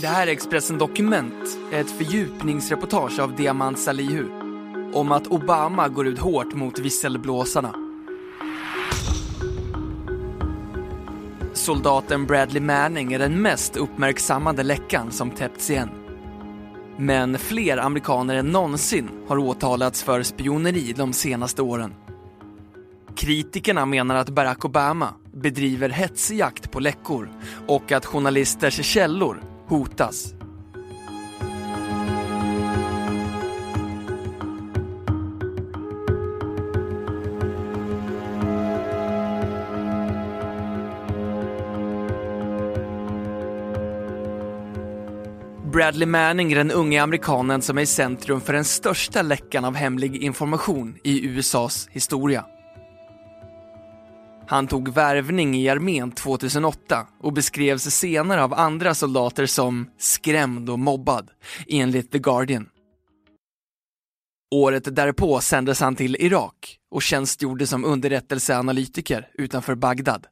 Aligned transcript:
Det 0.00 0.06
här 0.06 0.26
är 0.26 0.30
Expressen 0.30 0.78
Dokument, 0.78 1.58
ett 1.72 1.90
fördjupningsreportage 1.90 3.18
av 3.20 3.36
Diamant 3.36 3.78
Salihu 3.78 4.28
om 4.92 5.12
att 5.12 5.26
Obama 5.26 5.88
går 5.88 6.06
ut 6.06 6.18
hårt 6.18 6.54
mot 6.54 6.78
visselblåsarna. 6.78 7.74
Soldaten 11.52 12.26
Bradley 12.26 12.62
Manning 12.62 13.12
är 13.12 13.18
den 13.18 13.42
mest 13.42 13.76
uppmärksammade 13.76 14.62
läckan 14.62 15.12
som 15.12 15.30
täppts 15.30 15.70
igen. 15.70 15.90
Men 16.98 17.38
fler 17.38 17.76
amerikaner 17.78 18.34
än 18.36 18.46
någonsin 18.46 19.08
har 19.28 19.38
åtalats 19.38 20.02
för 20.02 20.22
spioneri 20.22 20.94
de 20.96 21.12
senaste 21.12 21.62
åren. 21.62 21.94
Kritikerna 23.14 23.86
menar 23.86 24.14
att 24.14 24.28
Barack 24.28 24.64
Obama 24.64 25.14
bedriver 25.32 25.88
hetsjakt 25.88 26.70
på 26.70 26.80
läckor 26.80 27.30
och 27.66 27.92
att 27.92 28.06
journalisters 28.06 28.84
källor 28.84 29.55
hotas. 29.68 30.34
Bradley 45.72 46.06
Manning 46.06 46.52
är 46.52 46.56
den 46.56 46.70
unge 46.70 47.02
amerikanen 47.02 47.62
som 47.62 47.78
är 47.78 47.82
i 47.82 47.86
centrum 47.86 48.40
för 48.40 48.52
den 48.52 48.64
största 48.64 49.22
läckan 49.22 49.64
av 49.64 49.74
hemlig 49.74 50.16
information 50.16 50.98
i 51.02 51.26
USAs 51.26 51.88
historia. 51.90 52.44
Han 54.48 54.66
tog 54.66 54.88
värvning 54.88 55.54
i 55.54 55.68
armén 55.68 56.12
2008 56.12 57.06
och 57.20 57.32
beskrevs 57.32 57.82
senare 57.82 58.44
av 58.44 58.54
andra 58.54 58.94
soldater 58.94 59.46
som 59.46 59.90
skrämd 59.98 60.70
och 60.70 60.78
mobbad, 60.78 61.30
enligt 61.68 62.12
The 62.12 62.18
Guardian. 62.18 62.68
Året 64.54 64.96
därpå 64.96 65.40
sändes 65.40 65.80
han 65.80 65.96
till 65.96 66.16
Irak 66.16 66.78
och 66.90 67.02
tjänstgjorde 67.02 67.66
som 67.66 67.84
underrättelseanalytiker 67.84 69.30
utanför 69.34 69.74
Bagdad. 69.74 70.26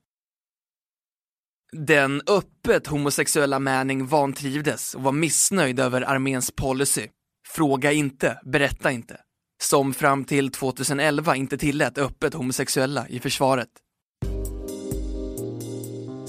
Den 1.73 2.23
öppet 2.27 2.87
homosexuella 2.87 3.59
Manning 3.59 4.07
vantrivdes 4.07 4.95
och 4.95 5.03
var 5.03 5.13
missnöjd 5.13 5.81
över 5.81 6.03
arméns 6.03 6.51
policy. 6.51 7.09
Fråga 7.49 7.93
inte, 7.93 8.41
berätta 8.45 8.93
inte. 8.93 9.21
Som 9.63 9.95
fram 9.95 10.25
till 10.25 10.51
2011 10.51 11.37
inte 11.37 11.59
tillät 11.59 11.99
öppet 11.99 12.35
homosexuella 12.35 13.09
i 13.09 13.21
försvaret. 13.21 13.69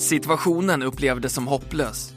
Situationen 0.05 0.83
upplevdes 0.83 1.33
som 1.33 1.47
hopplös. 1.47 2.13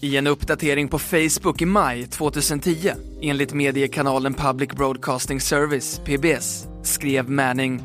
I 0.00 0.16
en 0.16 0.26
uppdatering 0.26 0.88
på 0.88 0.98
Facebook 0.98 1.62
i 1.62 1.64
maj 1.64 2.06
2010, 2.06 2.90
enligt 3.22 3.52
mediekanalen 3.52 4.34
Public 4.34 4.70
Broadcasting 4.70 5.40
Service, 5.40 6.00
PBS, 6.04 6.66
skrev 6.82 7.30
Manning 7.30 7.82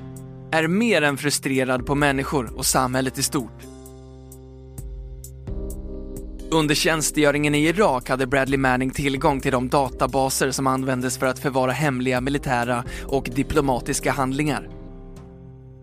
är 0.51 0.68
mer 0.68 1.01
än 1.01 1.18
frustrerad 1.18 1.85
på 1.85 1.96
människor 1.96 2.57
och 2.57 2.66
samhället 2.66 3.18
i 3.18 3.24
stort. 3.24 3.62
Under 6.51 6.75
tjänstgöringen 6.75 7.56
i 7.56 7.66
Irak 7.68 8.09
hade 8.09 8.28
Bradley 8.28 8.57
Manning 8.57 8.91
tillgång 8.91 9.41
till 9.41 9.51
de 9.51 9.69
databaser 9.69 10.51
som 10.51 10.68
användes 10.68 11.18
för 11.18 11.25
att 11.25 11.40
förvara 11.40 11.72
hemliga 11.72 12.22
militära 12.22 12.84
och 13.06 13.30
diplomatiska 13.35 14.12
handlingar. 14.12 14.82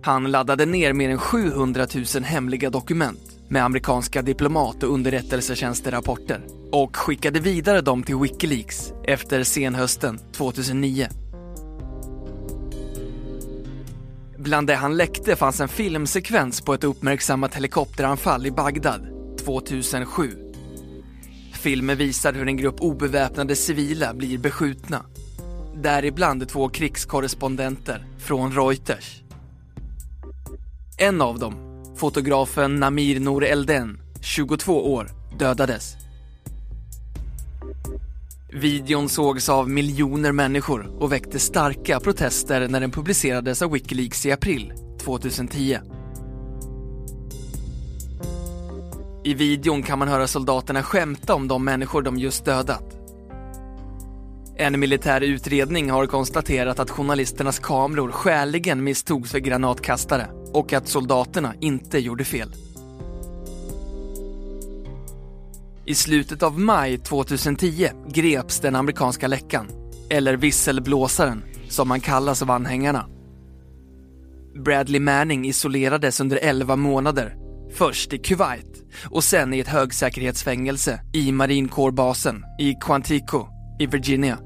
Han 0.02 0.30
laddade 0.30 0.66
ner 0.66 0.92
mer 0.92 1.10
än 1.10 1.18
700 1.18 1.86
000 2.14 2.24
hemliga 2.24 2.70
dokument 2.70 3.20
med 3.48 3.64
amerikanska 3.64 4.22
diplomat 4.22 4.82
och 4.82 4.94
underrättelsetjänsterapporter 4.94 6.40
och 6.72 6.96
skickade 6.96 7.40
vidare 7.40 7.80
dem 7.80 8.02
till 8.02 8.16
Wikileaks 8.16 8.92
efter 9.04 9.42
senhösten 9.42 10.18
2009. 10.32 11.08
Bland 14.38 14.66
det 14.66 14.74
han 14.74 14.96
läckte 14.96 15.36
fanns 15.36 15.60
en 15.60 15.68
filmsekvens 15.68 16.60
på 16.60 16.74
ett 16.74 16.84
uppmärksammat 16.84 17.54
helikopteranfall 17.54 18.46
i 18.46 18.50
Bagdad 18.50 19.06
2007. 19.44 20.30
Filmen 21.52 21.96
visar 21.96 22.32
hur 22.32 22.48
en 22.48 22.56
grupp 22.56 22.80
obeväpnade 22.80 23.56
civila 23.56 24.14
blir 24.14 24.38
beskjutna. 24.38 25.04
Däribland 25.74 26.48
två 26.48 26.68
krigskorrespondenter 26.68 28.04
från 28.18 28.52
Reuters. 28.52 29.22
En 31.02 31.22
av 31.22 31.38
dem, 31.38 31.54
fotografen 31.96 32.74
Namir 32.74 33.20
Nour 33.20 33.44
Elden, 33.44 34.00
22 34.20 34.92
år, 34.92 35.10
dödades. 35.38 35.96
Videon 38.52 39.08
sågs 39.08 39.48
av 39.48 39.70
miljoner 39.70 40.32
människor 40.32 41.02
och 41.02 41.12
väckte 41.12 41.38
starka 41.38 42.00
protester 42.00 42.68
när 42.68 42.80
den 42.80 42.90
publicerades 42.90 43.62
av 43.62 43.70
Wikileaks 43.70 44.26
i 44.26 44.32
april 44.32 44.72
2010. 45.04 45.78
I 49.24 49.34
videon 49.34 49.82
kan 49.82 49.98
man 49.98 50.08
höra 50.08 50.26
soldaterna 50.26 50.82
skämta 50.82 51.34
om 51.34 51.48
de 51.48 51.64
människor 51.64 52.02
de 52.02 52.18
just 52.18 52.44
dödat. 52.44 52.96
En 54.56 54.80
militär 54.80 55.20
utredning 55.20 55.90
har 55.90 56.06
konstaterat 56.06 56.78
att 56.78 56.90
journalisternas 56.90 57.58
kameror 57.58 58.10
skäligen 58.10 58.84
misstogs 58.84 59.30
för 59.30 59.38
granatkastare 59.38 60.39
och 60.52 60.72
att 60.72 60.88
soldaterna 60.88 61.54
inte 61.60 61.98
gjorde 61.98 62.24
fel. 62.24 62.52
I 65.84 65.94
slutet 65.94 66.42
av 66.42 66.60
maj 66.60 66.98
2010 66.98 67.88
greps 68.08 68.60
den 68.60 68.76
amerikanska 68.76 69.28
läckan, 69.28 69.68
eller 70.10 70.36
visselblåsaren 70.36 71.42
som 71.68 71.90
han 71.90 72.00
kallas 72.00 72.42
av 72.42 72.50
anhängarna. 72.50 73.06
Bradley 74.64 75.00
Manning 75.00 75.46
isolerades 75.46 76.20
under 76.20 76.36
11 76.42 76.76
månader, 76.76 77.36
först 77.72 78.12
i 78.12 78.18
Kuwait 78.18 78.82
och 79.04 79.24
sen 79.24 79.54
i 79.54 79.58
ett 79.58 79.68
högsäkerhetsfängelse 79.68 81.00
i 81.12 81.32
marinkårbasen 81.32 82.44
i 82.58 82.74
Quantico 82.74 83.46
i 83.78 83.86
Virginia. 83.86 84.38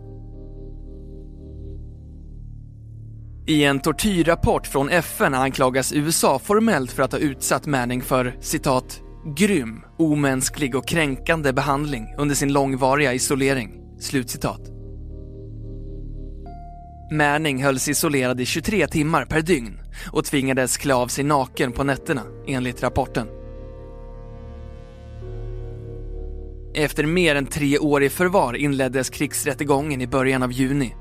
I 3.47 3.65
en 3.65 3.81
tortyrrapport 3.81 4.67
från 4.67 4.89
FN 4.89 5.35
anklagas 5.35 5.93
USA 5.93 6.39
formellt 6.39 6.93
för 6.93 7.03
att 7.03 7.13
ha 7.13 7.19
utsatt 7.19 7.67
Manning 7.67 8.03
för 8.03 8.37
citat 8.41 9.01
grym, 9.37 9.83
omänsklig 9.99 10.75
och 10.75 10.89
kränkande 10.89 11.53
behandling 11.53 12.15
under 12.19 12.35
sin 12.35 12.53
långvariga 12.53 13.13
isolering. 13.13 13.81
Slutcitat. 14.01 14.61
Manning 17.13 17.65
hölls 17.65 17.89
isolerad 17.89 18.41
i 18.41 18.47
23 18.47 18.87
timmar 18.87 19.25
per 19.25 19.41
dygn 19.41 19.81
och 20.13 20.25
tvingades 20.25 20.77
klä 20.77 20.95
av 20.95 21.09
sig 21.09 21.25
naken 21.25 21.73
på 21.73 21.85
nätterna, 21.85 22.23
enligt 22.47 22.83
rapporten. 22.83 23.27
Efter 26.75 27.07
mer 27.07 27.35
än 27.35 27.47
tre 27.47 27.79
år 27.79 28.03
i 28.03 28.11
förvar 28.11 28.55
inleddes 28.55 29.11
krigsrättegången 29.11 30.01
i 30.01 30.07
början 30.07 30.43
av 30.43 30.53
juni. 30.53 30.95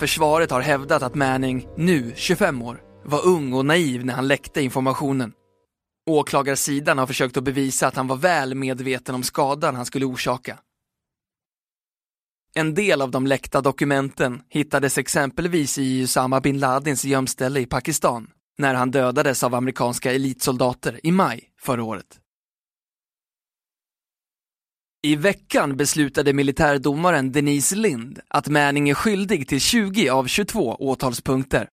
Försvaret 0.00 0.50
har 0.50 0.60
hävdat 0.60 1.02
att 1.02 1.14
Manning, 1.14 1.68
nu 1.76 2.12
25 2.16 2.62
år, 2.62 2.82
var 3.04 3.26
ung 3.26 3.52
och 3.52 3.66
naiv 3.66 4.04
när 4.04 4.14
han 4.14 4.28
läckte 4.28 4.62
informationen. 4.62 5.32
Åklagarsidan 6.10 6.98
har 6.98 7.06
försökt 7.06 7.36
att 7.36 7.44
bevisa 7.44 7.86
att 7.86 7.96
han 7.96 8.06
var 8.06 8.16
väl 8.16 8.54
medveten 8.54 9.14
om 9.14 9.22
skadan 9.22 9.76
han 9.76 9.86
skulle 9.86 10.04
orsaka. 10.04 10.58
En 12.54 12.74
del 12.74 13.02
av 13.02 13.10
de 13.10 13.26
läckta 13.26 13.60
dokumenten 13.60 14.42
hittades 14.48 14.98
exempelvis 14.98 15.78
i 15.78 16.00
Usama 16.00 16.40
bin 16.40 16.58
Ladins 16.58 17.04
gömställe 17.04 17.60
i 17.60 17.66
Pakistan 17.66 18.30
när 18.58 18.74
han 18.74 18.90
dödades 18.90 19.44
av 19.44 19.54
amerikanska 19.54 20.12
elitsoldater 20.12 21.00
i 21.02 21.12
maj 21.12 21.50
förra 21.60 21.82
året. 21.82 22.20
I 25.02 25.16
veckan 25.16 25.76
beslutade 25.76 26.32
militärdomaren 26.32 27.32
Denise 27.32 27.76
Lind 27.76 28.20
att 28.28 28.48
Manning 28.48 28.88
är 28.88 28.94
skyldig 28.94 29.48
till 29.48 29.60
20 29.60 30.08
av 30.08 30.26
22 30.26 30.76
åtalspunkter. 30.78 31.68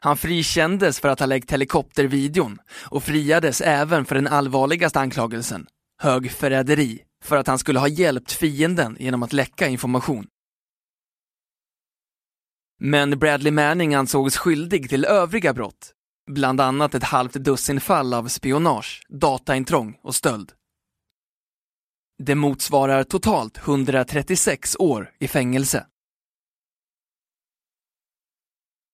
Han 0.00 0.16
frikändes 0.16 1.00
för 1.00 1.08
att 1.08 1.20
ha 1.20 1.26
läckt 1.26 1.52
helikoptervideon 1.52 2.58
och 2.70 3.02
friades 3.02 3.60
även 3.60 4.04
för 4.04 4.14
den 4.14 4.26
allvarligaste 4.26 5.00
anklagelsen, 5.00 5.66
högförräderi 6.02 7.02
för 7.24 7.36
att 7.36 7.46
han 7.46 7.58
skulle 7.58 7.78
ha 7.78 7.88
hjälpt 7.88 8.32
fienden 8.32 8.96
genom 9.00 9.22
att 9.22 9.32
läcka 9.32 9.68
information. 9.68 10.26
Men 12.80 13.18
Bradley 13.18 13.52
Manning 13.52 13.94
ansågs 13.94 14.36
skyldig 14.36 14.88
till 14.88 15.04
övriga 15.04 15.52
brott, 15.54 15.92
bland 16.30 16.60
annat 16.60 16.94
ett 16.94 17.04
halvt 17.04 17.34
dussin 17.34 17.80
fall 17.80 18.14
av 18.14 18.28
spionage, 18.28 19.02
dataintrång 19.08 19.98
och 20.02 20.14
stöld. 20.14 20.52
Det 22.24 22.34
motsvarar 22.34 23.04
totalt 23.04 23.58
136 23.58 24.76
år 24.78 25.10
i 25.18 25.28
fängelse. 25.28 25.86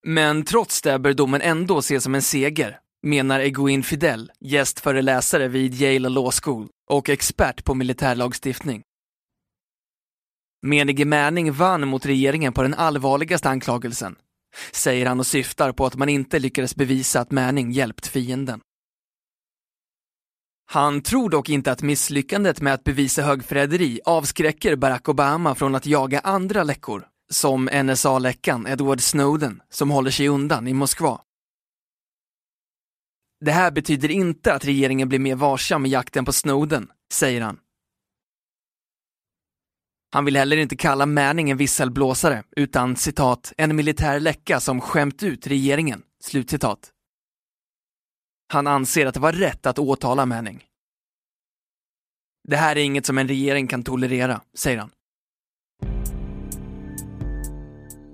Men 0.07 0.45
trots 0.45 0.83
det 0.83 0.99
bör 0.99 1.13
domen 1.13 1.41
ändå 1.41 1.79
ses 1.79 2.05
som 2.05 2.15
en 2.15 2.23
seger, 2.23 2.81
menar 3.03 3.41
Egoin 3.41 3.83
Fidel, 3.83 4.33
gästföreläsare 4.41 5.49
vid 5.49 5.75
Yale 5.75 6.09
Law 6.09 6.31
School 6.43 6.69
och 6.91 7.09
expert 7.09 7.65
på 7.65 7.75
militärlagstiftning. 7.75 8.83
Menige 10.63 11.05
Manning 11.05 11.53
vann 11.53 11.89
mot 11.89 12.07
regeringen 12.07 12.53
på 12.53 12.63
den 12.63 12.75
allvarligaste 12.75 13.49
anklagelsen, 13.49 14.17
säger 14.73 15.07
han 15.07 15.21
och 15.21 15.27
syftar 15.27 15.73
på 15.73 15.87
att 15.87 15.97
man 15.97 16.09
inte 16.09 16.39
lyckades 16.39 16.77
bevisa 16.77 17.21
att 17.21 17.31
Manning 17.31 17.73
hjälpt 17.73 18.07
fienden. 18.07 18.61
Han 20.71 21.01
tror 21.03 21.31
dock 21.31 21.49
inte 21.49 21.73
att 21.73 21.83
misslyckandet 21.83 22.61
med 22.61 22.75
att 22.75 22.85
bevisa 22.85 23.23
högförräderi 23.23 24.01
avskräcker 24.05 24.77
Barack 24.77 25.09
Obama 25.09 25.55
från 25.55 25.75
att 25.75 25.87
jaga 25.87 26.21
andra 26.21 26.65
läckor, 26.65 27.07
som 27.31 27.69
NSA-läckan 27.73 28.67
Edward 28.67 29.01
Snowden, 29.01 29.63
som 29.71 29.91
håller 29.91 30.11
sig 30.11 30.29
undan 30.29 30.69
i 30.69 30.75
Moskva. 30.75 31.21
Det 33.41 33.53
här 33.53 33.71
betyder 33.71 34.11
inte 34.11 34.55
att 34.55 34.65
regeringen 34.65 35.09
blir 35.09 35.19
mer 35.19 35.35
varsam 35.35 35.87
i 35.87 35.89
jakten 35.89 36.25
på 36.25 36.33
Snowden, 36.33 36.91
säger 37.13 37.41
han. 37.41 37.59
Han 40.13 40.25
vill 40.25 40.37
heller 40.37 40.57
inte 40.57 40.77
kalla 40.77 41.07
Manning 41.07 41.51
en 41.51 41.57
visselblåsare, 41.57 42.43
utan 42.57 42.97
citat, 42.97 43.53
en 43.57 43.77
militär 43.77 44.21
läcka 44.21 44.61
som 44.61 44.81
skämt 44.81 45.23
ut 45.23 45.47
regeringen, 45.47 46.03
slutcitat. 46.21 46.93
Han 48.53 48.67
anser 48.67 49.07
att 49.07 49.15
det 49.15 49.21
var 49.21 49.33
rätt 49.33 49.67
att 49.67 49.79
åtala 49.79 50.27
Manning. 50.27 50.65
Det 52.49 52.57
här 52.57 52.77
är 52.77 52.81
inget 52.81 53.07
som 53.07 53.19
en 53.19 53.29
regering 53.29 53.67
kan 53.67 53.83
tolerera, 53.83 54.41
säger 54.59 54.79
han. 54.79 54.91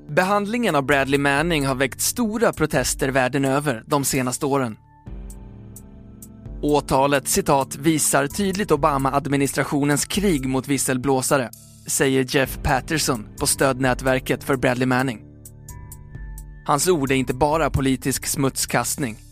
Behandlingen 0.09 0.75
av 0.75 0.87
Bradley 0.87 1.19
Manning 1.19 1.67
har 1.67 1.75
väckt 1.75 2.01
stora 2.01 2.53
protester 2.53 3.09
världen 3.09 3.45
över 3.45 3.85
de 3.87 4.05
senaste 4.05 4.47
åren. 4.47 4.77
Åtalet 6.63 7.29
citat 7.29 7.77
visar 7.77 8.27
tydligt 8.27 8.71
Obama-administrationens 8.71 10.05
krig 10.05 10.49
mot 10.49 10.69
visselblåsare, 10.69 11.51
säger 11.87 12.37
Jeff 12.37 12.59
Patterson 12.63 13.29
på 13.39 13.47
stödnätverket 13.47 14.45
för 14.45 14.57
Bradley 14.57 14.87
Manning. 14.87 15.23
Hans 16.67 16.89
ord 16.89 17.11
är 17.11 17.17
inte 17.17 17.35
bara 17.35 17.71
politisk 17.71 18.27
smutskastning. 18.27 19.24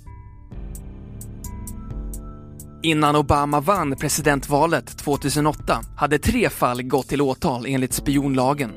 Innan 2.84 3.16
Obama 3.16 3.60
vann 3.60 3.96
presidentvalet 3.96 4.98
2008 4.98 5.80
hade 5.96 6.18
tre 6.18 6.48
fall 6.48 6.82
gått 6.82 7.08
till 7.08 7.22
åtal 7.22 7.66
enligt 7.66 7.92
spionlagen. 7.92 8.70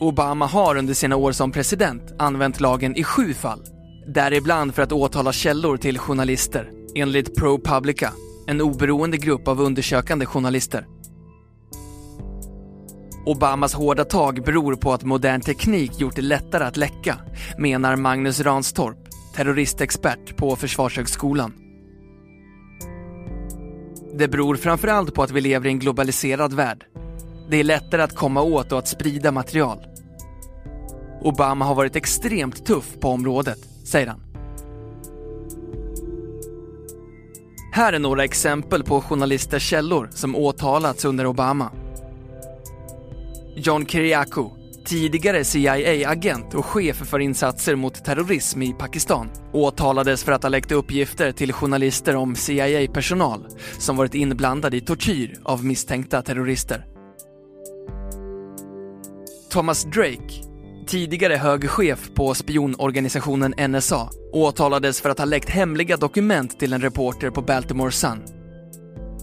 Obama 0.00 0.46
har 0.46 0.76
under 0.76 0.94
sina 0.94 1.16
år 1.16 1.32
som 1.32 1.52
president 1.52 2.02
använt 2.18 2.60
lagen 2.60 2.96
i 2.96 3.04
sju 3.04 3.34
fall. 3.34 3.64
Däribland 4.06 4.74
för 4.74 4.82
att 4.82 4.92
åtala 4.92 5.32
källor 5.32 5.76
till 5.76 5.98
journalister, 5.98 6.70
enligt 6.94 7.36
ProPublica, 7.36 8.12
en 8.46 8.60
oberoende 8.60 9.16
grupp 9.16 9.48
av 9.48 9.60
undersökande 9.60 10.26
journalister. 10.26 10.86
Obamas 13.26 13.74
hårda 13.74 14.04
tag 14.04 14.44
beror 14.44 14.74
på 14.76 14.92
att 14.92 15.04
modern 15.04 15.40
teknik 15.40 16.00
gjort 16.00 16.16
det 16.16 16.22
lättare 16.22 16.64
att 16.64 16.76
läcka, 16.76 17.16
menar 17.58 17.96
Magnus 17.96 18.40
Ranstorp, 18.40 18.98
terroristexpert 19.36 20.36
på 20.36 20.56
Försvarshögskolan. 20.56 21.63
Det 24.16 24.28
beror 24.28 24.56
framförallt 24.56 25.14
på 25.14 25.22
att 25.22 25.30
vi 25.30 25.40
lever 25.40 25.66
i 25.66 25.70
en 25.70 25.78
globaliserad 25.78 26.52
värld. 26.52 26.84
Det 27.50 27.56
är 27.56 27.64
lättare 27.64 28.02
att 28.02 28.16
komma 28.16 28.42
åt 28.42 28.72
och 28.72 28.78
att 28.78 28.88
sprida 28.88 29.32
material. 29.32 29.78
Obama 31.22 31.64
har 31.64 31.74
varit 31.74 31.96
extremt 31.96 32.66
tuff 32.66 32.96
på 33.00 33.08
området, 33.08 33.58
säger 33.84 34.06
han. 34.06 34.20
Här 37.72 37.92
är 37.92 37.98
några 37.98 38.24
exempel 38.24 38.84
på 38.84 39.00
journalisters 39.00 39.62
källor 39.62 40.08
som 40.12 40.36
åtalats 40.36 41.04
under 41.04 41.26
Obama. 41.26 41.70
John 43.56 43.86
Kiriakou, 43.86 44.50
tidigare 44.84 45.44
CIA-agent 45.44 46.54
och 46.54 46.64
chef 46.64 46.96
för 46.96 47.18
insatser 47.18 47.76
mot 47.76 48.04
terrorism 48.04 48.62
i 48.62 48.72
Pakistan, 48.72 49.30
åtalades 49.52 50.24
för 50.24 50.32
att 50.32 50.42
ha 50.42 50.50
läckt 50.50 50.72
uppgifter 50.72 51.32
till 51.32 51.52
journalister 51.52 52.16
om 52.16 52.36
CIA-personal 52.36 53.46
som 53.78 53.96
varit 53.96 54.14
inblandad 54.14 54.74
i 54.74 54.80
tortyr 54.80 55.38
av 55.42 55.64
misstänkta 55.64 56.22
terrorister. 56.22 56.86
Thomas 59.50 59.84
Drake, 59.84 60.44
tidigare 60.86 61.34
hög 61.34 61.70
chef 61.70 62.10
på 62.14 62.34
spionorganisationen 62.34 63.54
NSA, 63.70 64.08
åtalades 64.32 65.00
för 65.00 65.10
att 65.10 65.18
ha 65.18 65.24
läckt 65.24 65.48
hemliga 65.48 65.96
dokument 65.96 66.58
till 66.58 66.72
en 66.72 66.80
reporter 66.80 67.30
på 67.30 67.42
Baltimore 67.42 67.92
Sun. 67.92 68.22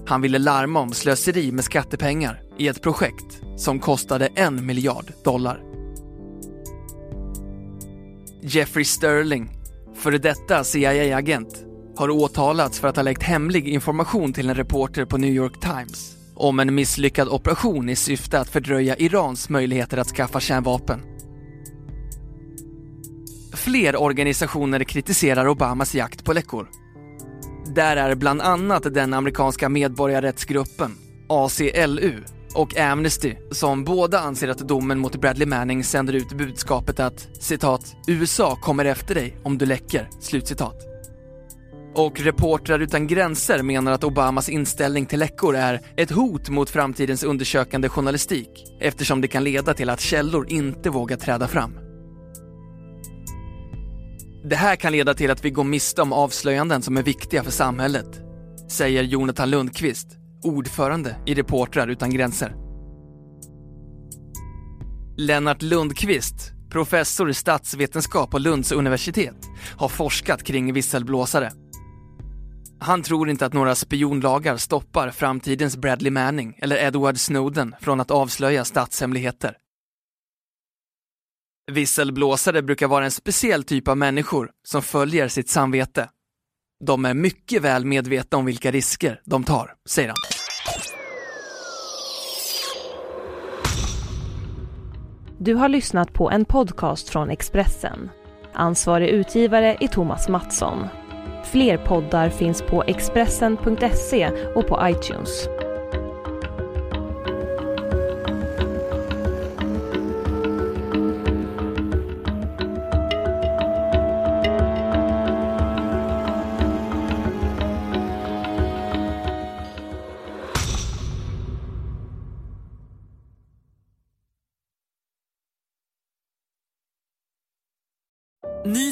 Han 0.07 0.21
ville 0.21 0.39
larma 0.39 0.79
om 0.79 0.93
slöseri 0.93 1.51
med 1.51 1.63
skattepengar 1.63 2.41
i 2.61 2.67
ett 2.67 2.81
projekt 2.81 3.41
som 3.57 3.79
kostade 3.79 4.27
en 4.35 4.65
miljard 4.65 5.13
dollar. 5.23 5.63
Jeffrey 8.41 8.85
Sterling, 8.85 9.49
före 9.95 10.17
detta 10.17 10.63
CIA-agent, 10.63 11.65
har 11.95 12.09
åtalats 12.09 12.79
för 12.79 12.87
att 12.87 12.95
ha 12.95 13.03
läckt 13.03 13.23
hemlig 13.23 13.67
information 13.67 14.33
till 14.33 14.49
en 14.49 14.55
reporter 14.55 15.05
på 15.05 15.17
New 15.17 15.29
York 15.29 15.59
Times 15.61 16.17
om 16.35 16.59
en 16.59 16.75
misslyckad 16.75 17.29
operation 17.29 17.89
i 17.89 17.95
syfte 17.95 18.39
att 18.39 18.49
fördröja 18.49 18.95
Irans 18.97 19.49
möjligheter 19.49 19.97
att 19.97 20.07
skaffa 20.07 20.39
kärnvapen. 20.39 21.01
Fler 23.53 24.01
organisationer 24.01 24.83
kritiserar 24.83 25.47
Obamas 25.47 25.95
jakt 25.95 26.25
på 26.25 26.33
läckor. 26.33 26.67
Där 27.75 27.97
är 27.97 28.15
bland 28.15 28.41
annat 28.41 28.93
den 28.93 29.13
amerikanska 29.13 29.69
medborgarrättsgruppen, 29.69 30.95
ACLU, 31.27 32.23
och 32.55 32.77
Amnesty, 32.77 33.35
som 33.51 33.83
båda 33.83 34.19
anser 34.19 34.47
att 34.47 34.57
domen 34.57 34.99
mot 34.99 35.15
Bradley 35.15 35.47
Manning 35.47 35.83
sänder 35.83 36.13
ut 36.13 36.33
budskapet 36.33 36.99
att 36.99 37.27
citat 37.39 37.95
“USA 38.07 38.55
kommer 38.55 38.85
efter 38.85 39.15
dig 39.15 39.37
om 39.43 39.57
du 39.57 39.65
läcker”. 39.65 40.09
Slutcitat. 40.19 40.75
Och 41.95 42.19
Reportrar 42.19 42.79
utan 42.79 43.07
gränser 43.07 43.63
menar 43.63 43.91
att 43.91 44.03
Obamas 44.03 44.49
inställning 44.49 45.05
till 45.05 45.19
läckor 45.19 45.55
är 45.55 45.81
ett 45.97 46.11
hot 46.11 46.49
mot 46.49 46.69
framtidens 46.69 47.23
undersökande 47.23 47.89
journalistik 47.89 48.49
eftersom 48.79 49.21
det 49.21 49.27
kan 49.27 49.43
leda 49.43 49.73
till 49.73 49.89
att 49.89 49.99
källor 49.99 50.45
inte 50.49 50.89
vågar 50.89 51.17
träda 51.17 51.47
fram. 51.47 51.77
Det 54.43 54.55
här 54.55 54.75
kan 54.75 54.91
leda 54.91 55.13
till 55.13 55.31
att 55.31 55.45
vi 55.45 55.49
går 55.49 55.63
miste 55.63 56.01
om 56.01 56.13
avslöjanden 56.13 56.81
som 56.81 56.97
är 56.97 57.03
viktiga 57.03 57.43
för 57.43 57.51
samhället, 57.51 58.21
säger 58.69 59.03
Jonathan 59.03 59.49
Lundqvist, 59.49 60.07
ordförande 60.43 61.15
i 61.25 61.33
Reportrar 61.33 61.87
utan 61.87 62.09
gränser. 62.09 62.55
Lennart 65.17 65.61
Lundqvist, 65.61 66.51
professor 66.69 67.29
i 67.29 67.33
statsvetenskap 67.33 68.31
på 68.31 68.39
Lunds 68.39 68.71
universitet, 68.71 69.49
har 69.77 69.89
forskat 69.89 70.43
kring 70.43 70.73
visselblåsare. 70.73 71.51
Han 72.79 73.03
tror 73.03 73.29
inte 73.29 73.45
att 73.45 73.53
några 73.53 73.75
spionlagar 73.75 74.57
stoppar 74.57 75.09
framtidens 75.09 75.77
Bradley 75.77 76.11
Manning 76.11 76.59
eller 76.61 76.75
Edward 76.77 77.17
Snowden 77.17 77.75
från 77.81 77.99
att 77.99 78.11
avslöja 78.11 78.65
statshemligheter. 78.65 79.57
Visselblåsare 81.71 82.61
brukar 82.61 82.87
vara 82.87 83.05
en 83.05 83.11
speciell 83.11 83.63
typ 83.63 83.87
av 83.87 83.97
människor 83.97 84.51
som 84.63 84.81
följer 84.81 85.27
sitt 85.27 85.49
samvete. 85.49 86.09
De 86.83 87.05
är 87.05 87.13
mycket 87.13 87.61
väl 87.61 87.85
medvetna 87.85 88.37
om 88.37 88.45
vilka 88.45 88.71
risker 88.71 89.21
de 89.25 89.43
tar, 89.43 89.73
säger 89.89 90.07
han. 90.07 90.15
Du 95.39 95.55
har 95.55 95.69
lyssnat 95.69 96.13
på 96.13 96.31
en 96.31 96.45
podcast 96.45 97.09
från 97.09 97.29
Expressen. 97.29 98.09
Ansvarig 98.53 99.09
utgivare 99.09 99.77
är 99.79 99.87
Thomas 99.87 100.29
Mattsson. 100.29 100.87
Fler 101.43 101.77
poddar 101.77 102.29
finns 102.29 102.61
på 102.61 102.83
Expressen.se 102.87 104.29
och 104.55 104.67
på 104.67 104.79
iTunes. 104.83 105.47